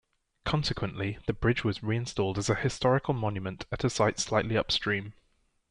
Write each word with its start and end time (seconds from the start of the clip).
Consequently, 0.45 1.19
the 1.27 1.33
bridge 1.33 1.63
was 1.63 1.83
reinstalled 1.83 2.39
as 2.39 2.49
a 2.49 2.55
historical 2.55 3.13
monument 3.13 3.67
at 3.71 3.83
a 3.83 3.89
site 3.91 4.17
slightly 4.17 4.57
upstream. 4.57 5.13